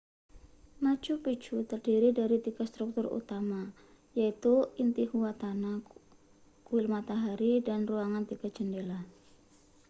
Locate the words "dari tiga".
2.19-2.63